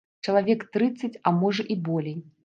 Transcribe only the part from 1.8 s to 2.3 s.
болей.